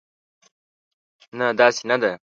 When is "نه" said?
1.37-1.47, 1.89-1.95